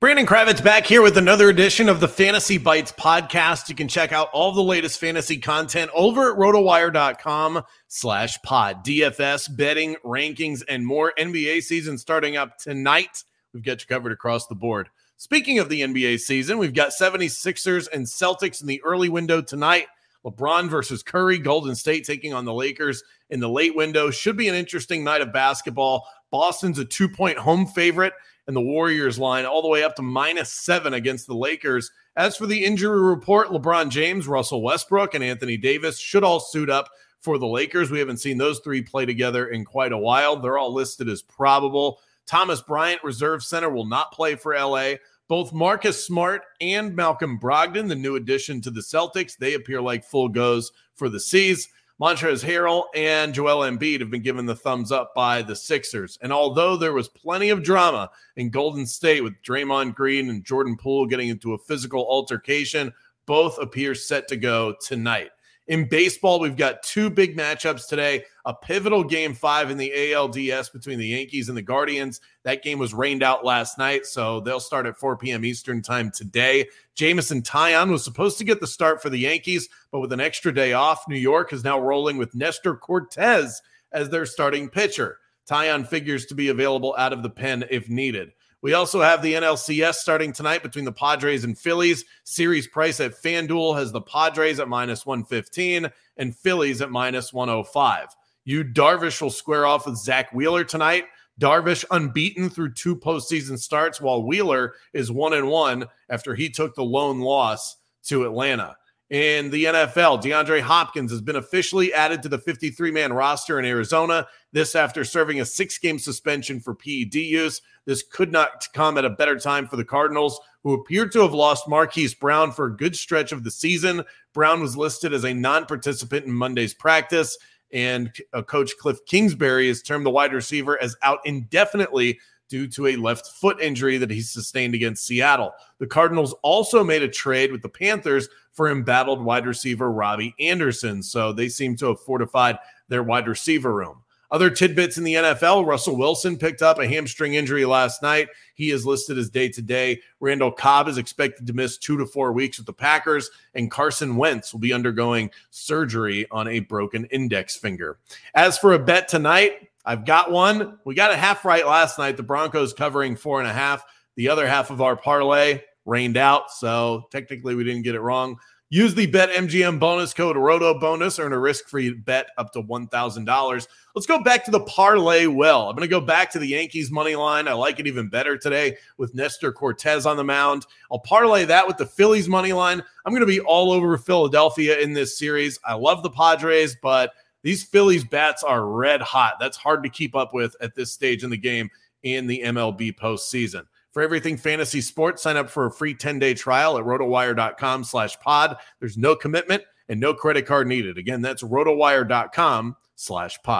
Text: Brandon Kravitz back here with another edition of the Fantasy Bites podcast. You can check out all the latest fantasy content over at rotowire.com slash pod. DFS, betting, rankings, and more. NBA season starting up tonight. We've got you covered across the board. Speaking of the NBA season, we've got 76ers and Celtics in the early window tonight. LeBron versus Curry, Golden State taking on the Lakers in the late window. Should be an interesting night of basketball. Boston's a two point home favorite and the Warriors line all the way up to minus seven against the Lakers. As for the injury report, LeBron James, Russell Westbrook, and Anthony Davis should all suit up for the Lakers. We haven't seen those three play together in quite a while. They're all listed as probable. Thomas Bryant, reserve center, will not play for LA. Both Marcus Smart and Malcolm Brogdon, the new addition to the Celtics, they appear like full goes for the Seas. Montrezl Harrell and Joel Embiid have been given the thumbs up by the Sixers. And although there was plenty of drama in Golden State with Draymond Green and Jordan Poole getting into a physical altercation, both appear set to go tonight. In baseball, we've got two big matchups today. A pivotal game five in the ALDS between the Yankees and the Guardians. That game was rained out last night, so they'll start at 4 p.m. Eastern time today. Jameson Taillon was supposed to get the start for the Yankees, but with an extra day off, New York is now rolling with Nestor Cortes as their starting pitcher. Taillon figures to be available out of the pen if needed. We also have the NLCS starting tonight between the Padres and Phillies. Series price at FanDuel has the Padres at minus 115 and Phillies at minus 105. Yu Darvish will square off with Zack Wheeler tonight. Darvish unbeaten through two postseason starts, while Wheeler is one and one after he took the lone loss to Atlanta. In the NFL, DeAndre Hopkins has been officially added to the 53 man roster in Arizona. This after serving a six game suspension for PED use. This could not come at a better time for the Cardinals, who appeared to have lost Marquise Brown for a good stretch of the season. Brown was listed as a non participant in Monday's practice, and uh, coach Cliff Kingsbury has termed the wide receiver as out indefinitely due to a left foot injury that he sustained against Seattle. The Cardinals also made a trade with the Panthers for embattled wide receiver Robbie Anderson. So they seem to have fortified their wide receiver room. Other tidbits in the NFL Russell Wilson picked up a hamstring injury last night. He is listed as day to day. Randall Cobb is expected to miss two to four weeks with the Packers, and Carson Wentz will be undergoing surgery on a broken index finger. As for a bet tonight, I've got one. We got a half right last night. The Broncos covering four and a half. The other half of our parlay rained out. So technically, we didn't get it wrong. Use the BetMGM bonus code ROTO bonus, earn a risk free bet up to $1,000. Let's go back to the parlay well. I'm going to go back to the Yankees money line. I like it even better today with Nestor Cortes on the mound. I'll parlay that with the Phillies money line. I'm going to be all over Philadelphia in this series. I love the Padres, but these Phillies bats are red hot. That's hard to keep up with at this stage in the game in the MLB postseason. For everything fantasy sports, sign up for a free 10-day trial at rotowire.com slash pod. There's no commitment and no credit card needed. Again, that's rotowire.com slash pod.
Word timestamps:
Brandon 0.00 0.26
Kravitz 0.26 0.62
back 0.62 0.86
here 0.86 1.02
with 1.02 1.18
another 1.18 1.48
edition 1.48 1.88
of 1.88 1.98
the 1.98 2.06
Fantasy 2.06 2.56
Bites 2.56 2.92
podcast. 2.92 3.68
You 3.68 3.74
can 3.74 3.88
check 3.88 4.12
out 4.12 4.30
all 4.32 4.52
the 4.52 4.62
latest 4.62 5.00
fantasy 5.00 5.38
content 5.38 5.90
over 5.92 6.30
at 6.30 6.38
rotowire.com 6.38 7.64
slash 7.88 8.40
pod. 8.42 8.84
DFS, 8.84 9.56
betting, 9.56 9.96
rankings, 10.04 10.62
and 10.68 10.86
more. 10.86 11.12
NBA 11.18 11.62
season 11.62 11.98
starting 11.98 12.36
up 12.36 12.58
tonight. 12.58 13.24
We've 13.52 13.64
got 13.64 13.80
you 13.80 13.88
covered 13.88 14.12
across 14.12 14.46
the 14.46 14.54
board. 14.54 14.88
Speaking 15.16 15.58
of 15.58 15.68
the 15.68 15.80
NBA 15.80 16.20
season, 16.20 16.58
we've 16.58 16.72
got 16.72 16.90
76ers 16.90 17.88
and 17.92 18.06
Celtics 18.06 18.60
in 18.60 18.68
the 18.68 18.80
early 18.84 19.08
window 19.08 19.42
tonight. 19.42 19.88
LeBron 20.24 20.68
versus 20.68 21.02
Curry, 21.02 21.38
Golden 21.38 21.74
State 21.74 22.04
taking 22.04 22.34
on 22.34 22.44
the 22.44 22.52
Lakers 22.52 23.02
in 23.30 23.40
the 23.40 23.48
late 23.48 23.74
window. 23.74 24.10
Should 24.10 24.36
be 24.36 24.48
an 24.48 24.54
interesting 24.54 25.04
night 25.04 25.20
of 25.20 25.32
basketball. 25.32 26.06
Boston's 26.30 26.78
a 26.78 26.84
two 26.84 27.08
point 27.08 27.38
home 27.38 27.66
favorite 27.66 28.12
and 28.48 28.56
the 28.56 28.60
Warriors 28.60 29.18
line 29.18 29.44
all 29.44 29.62
the 29.62 29.68
way 29.68 29.84
up 29.84 29.94
to 29.96 30.02
minus 30.02 30.50
seven 30.50 30.94
against 30.94 31.26
the 31.26 31.36
Lakers. 31.36 31.92
As 32.16 32.36
for 32.36 32.46
the 32.46 32.64
injury 32.64 33.00
report, 33.00 33.48
LeBron 33.48 33.90
James, 33.90 34.26
Russell 34.26 34.62
Westbrook, 34.62 35.14
and 35.14 35.22
Anthony 35.22 35.56
Davis 35.56 35.98
should 35.98 36.24
all 36.24 36.40
suit 36.40 36.70
up 36.70 36.88
for 37.20 37.38
the 37.38 37.46
Lakers. 37.46 37.90
We 37.90 37.98
haven't 37.98 38.16
seen 38.18 38.38
those 38.38 38.60
three 38.60 38.82
play 38.82 39.04
together 39.04 39.48
in 39.48 39.64
quite 39.64 39.92
a 39.92 39.98
while. 39.98 40.36
They're 40.36 40.58
all 40.58 40.72
listed 40.72 41.08
as 41.08 41.22
probable. 41.22 42.00
Thomas 42.26 42.60
Bryant, 42.62 43.04
reserve 43.04 43.44
center, 43.44 43.70
will 43.70 43.86
not 43.86 44.12
play 44.12 44.34
for 44.34 44.54
LA. 44.54 44.94
Both 45.28 45.52
Marcus 45.52 46.02
Smart 46.02 46.42
and 46.60 46.96
Malcolm 46.96 47.38
Brogdon, 47.38 47.88
the 47.88 47.94
new 47.94 48.16
addition 48.16 48.62
to 48.62 48.70
the 48.70 48.80
Celtics, 48.80 49.36
they 49.36 49.52
appear 49.52 49.80
like 49.82 50.02
full 50.02 50.30
goes 50.30 50.72
for 50.94 51.10
the 51.10 51.20
Seas. 51.20 51.68
Montrezl 52.00 52.44
Harrell 52.44 52.84
and 52.94 53.34
Joel 53.34 53.68
Embiid 53.68 54.00
have 54.00 54.10
been 54.10 54.22
given 54.22 54.46
the 54.46 54.54
thumbs 54.54 54.90
up 54.90 55.14
by 55.14 55.42
the 55.42 55.54
Sixers. 55.56 56.16
And 56.22 56.32
although 56.32 56.76
there 56.76 56.94
was 56.94 57.08
plenty 57.08 57.50
of 57.50 57.62
drama 57.62 58.10
in 58.36 58.48
Golden 58.50 58.86
State 58.86 59.22
with 59.22 59.34
Draymond 59.42 59.94
Green 59.94 60.30
and 60.30 60.44
Jordan 60.44 60.76
Poole 60.76 61.06
getting 61.06 61.28
into 61.28 61.52
a 61.52 61.58
physical 61.58 62.06
altercation, 62.08 62.92
both 63.26 63.58
appear 63.58 63.94
set 63.94 64.28
to 64.28 64.36
go 64.36 64.76
tonight. 64.80 65.30
In 65.68 65.86
baseball, 65.86 66.40
we've 66.40 66.56
got 66.56 66.82
two 66.82 67.10
big 67.10 67.36
matchups 67.36 67.88
today. 67.88 68.24
A 68.46 68.54
pivotal 68.54 69.04
game 69.04 69.34
five 69.34 69.70
in 69.70 69.76
the 69.76 69.92
ALDS 69.94 70.72
between 70.72 70.98
the 70.98 71.08
Yankees 71.08 71.50
and 71.50 71.58
the 71.58 71.62
Guardians. 71.62 72.22
That 72.44 72.62
game 72.62 72.78
was 72.78 72.94
rained 72.94 73.22
out 73.22 73.44
last 73.44 73.76
night, 73.76 74.06
so 74.06 74.40
they'll 74.40 74.60
start 74.60 74.86
at 74.86 74.96
4 74.96 75.18
p.m. 75.18 75.44
Eastern 75.44 75.82
time 75.82 76.10
today. 76.10 76.68
Jameson 76.94 77.42
Taillon 77.42 77.90
was 77.90 78.02
supposed 78.02 78.38
to 78.38 78.44
get 78.44 78.60
the 78.60 78.66
start 78.66 79.02
for 79.02 79.10
the 79.10 79.18
Yankees, 79.18 79.68
but 79.92 80.00
with 80.00 80.12
an 80.14 80.20
extra 80.20 80.54
day 80.54 80.72
off, 80.72 81.06
New 81.06 81.16
York 81.16 81.52
is 81.52 81.64
now 81.64 81.78
rolling 81.78 82.16
with 82.16 82.34
Nestor 82.34 82.74
Cortes 82.74 83.60
as 83.92 84.08
their 84.08 84.24
starting 84.24 84.70
pitcher. 84.70 85.18
Taillon 85.46 85.86
figures 85.86 86.24
to 86.26 86.34
be 86.34 86.48
available 86.48 86.94
out 86.96 87.12
of 87.12 87.22
the 87.22 87.30
pen 87.30 87.64
if 87.70 87.90
needed. 87.90 88.32
We 88.60 88.74
also 88.74 89.00
have 89.00 89.22
the 89.22 89.34
NLCS 89.34 89.94
starting 89.94 90.32
tonight 90.32 90.64
between 90.64 90.84
the 90.84 90.92
Padres 90.92 91.44
and 91.44 91.56
Phillies. 91.56 92.04
Series 92.24 92.66
price 92.66 92.98
at 92.98 93.12
FanDuel 93.12 93.78
has 93.78 93.92
the 93.92 94.00
Padres 94.00 94.58
at 94.58 94.68
minus 94.68 95.06
115 95.06 95.88
and 96.16 96.36
Phillies 96.36 96.82
at 96.82 96.90
minus 96.90 97.32
105. 97.32 98.08
Yu 98.44 98.64
Darvish 98.64 99.22
will 99.22 99.30
square 99.30 99.64
off 99.64 99.86
with 99.86 99.96
Zack 99.96 100.32
Wheeler 100.32 100.64
tonight. 100.64 101.04
Darvish 101.40 101.84
unbeaten 101.92 102.50
through 102.50 102.72
two 102.72 102.96
postseason 102.96 103.56
starts, 103.56 104.00
while 104.00 104.24
Wheeler 104.24 104.74
is 104.92 105.12
one 105.12 105.34
and 105.34 105.46
one 105.46 105.86
after 106.08 106.34
he 106.34 106.50
took 106.50 106.74
the 106.74 106.82
lone 106.82 107.20
loss 107.20 107.76
to 108.04 108.24
Atlanta. 108.24 108.76
In 109.10 109.48
the 109.48 109.64
NFL, 109.64 110.22
DeAndre 110.22 110.60
Hopkins 110.60 111.10
has 111.10 111.22
been 111.22 111.36
officially 111.36 111.94
added 111.94 112.22
to 112.22 112.28
the 112.28 112.36
53 112.36 112.90
man 112.90 113.10
roster 113.10 113.58
in 113.58 113.64
Arizona. 113.64 114.26
This 114.52 114.74
after 114.74 115.02
serving 115.02 115.40
a 115.40 115.46
six 115.46 115.78
game 115.78 115.98
suspension 115.98 116.60
for 116.60 116.74
PED 116.74 117.14
use. 117.14 117.62
This 117.86 118.02
could 118.02 118.30
not 118.30 118.68
come 118.74 118.98
at 118.98 119.06
a 119.06 119.10
better 119.10 119.38
time 119.38 119.66
for 119.66 119.76
the 119.76 119.84
Cardinals, 119.84 120.38
who 120.62 120.74
appeared 120.74 121.10
to 121.12 121.22
have 121.22 121.32
lost 121.32 121.68
Marquise 121.68 122.14
Brown 122.14 122.52
for 122.52 122.66
a 122.66 122.76
good 122.76 122.94
stretch 122.94 123.32
of 123.32 123.44
the 123.44 123.50
season. 123.50 124.04
Brown 124.34 124.60
was 124.60 124.76
listed 124.76 125.14
as 125.14 125.24
a 125.24 125.32
non 125.32 125.64
participant 125.64 126.26
in 126.26 126.32
Monday's 126.32 126.74
practice, 126.74 127.38
and 127.72 128.12
uh, 128.34 128.42
coach 128.42 128.72
Cliff 128.78 128.98
Kingsbury 129.06 129.68
has 129.68 129.80
termed 129.80 130.04
the 130.04 130.10
wide 130.10 130.34
receiver 130.34 130.80
as 130.82 130.96
out 131.02 131.20
indefinitely 131.24 132.18
due 132.48 132.66
to 132.68 132.88
a 132.88 132.96
left 132.96 133.26
foot 133.26 133.60
injury 133.60 133.98
that 133.98 134.10
he 134.10 134.20
sustained 134.20 134.74
against 134.74 135.06
Seattle. 135.06 135.52
The 135.78 135.86
Cardinals 135.86 136.34
also 136.42 136.82
made 136.82 137.02
a 137.02 137.08
trade 137.08 137.52
with 137.52 137.62
the 137.62 137.68
Panthers 137.68 138.28
for 138.52 138.70
embattled 138.70 139.22
wide 139.22 139.46
receiver 139.46 139.90
Robbie 139.90 140.34
Anderson. 140.40 141.02
So 141.02 141.32
they 141.32 141.48
seem 141.48 141.76
to 141.76 141.86
have 141.86 142.00
fortified 142.00 142.58
their 142.88 143.02
wide 143.02 143.28
receiver 143.28 143.72
room. 143.72 144.02
Other 144.30 144.50
tidbits 144.50 144.98
in 144.98 145.04
the 145.04 145.14
NFL 145.14 145.64
Russell 145.64 145.96
Wilson 145.96 146.36
picked 146.36 146.60
up 146.60 146.78
a 146.78 146.86
hamstring 146.86 147.34
injury 147.34 147.64
last 147.64 148.02
night. 148.02 148.28
He 148.54 148.70
is 148.70 148.84
listed 148.84 149.16
as 149.16 149.30
day 149.30 149.48
to 149.48 149.62
day. 149.62 150.02
Randall 150.20 150.52
Cobb 150.52 150.86
is 150.88 150.98
expected 150.98 151.46
to 151.46 151.54
miss 151.54 151.78
two 151.78 151.96
to 151.96 152.04
four 152.04 152.32
weeks 152.32 152.58
with 152.58 152.66
the 152.66 152.72
Packers, 152.74 153.30
and 153.54 153.70
Carson 153.70 154.16
Wentz 154.16 154.52
will 154.52 154.60
be 154.60 154.72
undergoing 154.72 155.30
surgery 155.50 156.26
on 156.30 156.46
a 156.46 156.60
broken 156.60 157.06
index 157.06 157.56
finger. 157.56 157.98
As 158.34 158.58
for 158.58 158.74
a 158.74 158.78
bet 158.78 159.08
tonight, 159.08 159.70
I've 159.88 160.04
got 160.04 160.30
one. 160.30 160.78
We 160.84 160.94
got 160.94 161.12
a 161.12 161.16
half 161.16 161.46
right 161.46 161.66
last 161.66 161.98
night. 161.98 162.18
The 162.18 162.22
Broncos 162.22 162.74
covering 162.74 163.16
four 163.16 163.40
and 163.40 163.48
a 163.48 163.52
half. 163.54 163.82
The 164.16 164.28
other 164.28 164.46
half 164.46 164.70
of 164.70 164.82
our 164.82 164.96
parlay 164.96 165.62
rained 165.86 166.18
out. 166.18 166.50
So 166.50 167.06
technically, 167.10 167.54
we 167.54 167.64
didn't 167.64 167.84
get 167.84 167.94
it 167.94 168.00
wrong. 168.02 168.36
Use 168.68 168.94
the 168.94 169.10
BetMGM 169.10 169.80
bonus 169.80 170.12
code 170.12 170.36
ROTO 170.36 170.78
bonus, 170.78 171.18
earn 171.18 171.32
a 171.32 171.38
risk 171.38 171.70
free 171.70 171.94
bet 171.94 172.26
up 172.36 172.52
to 172.52 172.62
$1,000. 172.62 173.68
Let's 173.94 174.06
go 174.06 174.22
back 174.22 174.44
to 174.44 174.50
the 174.50 174.60
parlay 174.60 175.24
well. 175.24 175.70
I'm 175.70 175.74
going 175.74 175.88
to 175.88 175.90
go 175.90 176.02
back 176.02 176.30
to 176.32 176.38
the 176.38 176.48
Yankees 176.48 176.90
money 176.90 177.16
line. 177.16 177.48
I 177.48 177.54
like 177.54 177.80
it 177.80 177.86
even 177.86 178.10
better 178.10 178.36
today 178.36 178.76
with 178.98 179.14
Nestor 179.14 179.52
Cortes 179.52 180.04
on 180.04 180.18
the 180.18 180.24
mound. 180.24 180.66
I'll 180.92 180.98
parlay 180.98 181.46
that 181.46 181.66
with 181.66 181.78
the 181.78 181.86
Phillies 181.86 182.28
money 182.28 182.52
line. 182.52 182.82
I'm 183.06 183.14
going 183.14 183.22
to 183.22 183.26
be 183.26 183.40
all 183.40 183.72
over 183.72 183.96
Philadelphia 183.96 184.78
in 184.80 184.92
this 184.92 185.18
series. 185.18 185.58
I 185.64 185.72
love 185.72 186.02
the 186.02 186.10
Padres, 186.10 186.76
but 186.82 187.12
these 187.42 187.64
Phillies 187.64 188.04
bats 188.04 188.42
are 188.42 188.66
red 188.66 189.00
hot. 189.00 189.34
That's 189.40 189.56
hard 189.56 189.82
to 189.82 189.88
keep 189.88 190.16
up 190.16 190.34
with 190.34 190.54
at 190.60 190.74
this 190.74 190.92
stage 190.92 191.24
in 191.24 191.30
the 191.30 191.36
game 191.36 191.70
in 192.02 192.26
the 192.26 192.42
MLB 192.44 192.96
postseason. 192.96 193.64
For 193.92 194.02
everything 194.02 194.36
fantasy 194.36 194.80
sports, 194.80 195.22
sign 195.22 195.36
up 195.36 195.50
for 195.50 195.66
a 195.66 195.70
free 195.72 195.94
10-day 195.94 196.34
trial 196.34 196.78
at 196.78 196.84
rotowire.com 196.84 197.84
slash 197.84 198.18
pod. 198.20 198.56
There's 198.80 198.96
no 198.96 199.16
commitment 199.16 199.62
and 199.88 199.98
no 199.98 200.14
credit 200.14 200.46
card 200.46 200.66
needed. 200.66 200.98
Again, 200.98 201.22
that's 201.22 201.42
rotowire.com 201.42 202.76
slash 202.96 203.38
pod. 203.42 203.56